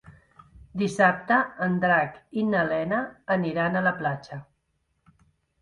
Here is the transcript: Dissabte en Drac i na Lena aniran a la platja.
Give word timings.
Dissabte 0.81 1.35
en 1.65 1.75
Drac 1.83 2.17
i 2.45 2.45
na 2.55 2.63
Lena 2.71 3.03
aniran 3.39 3.79
a 3.79 3.85
la 3.89 3.93
platja. 4.03 4.39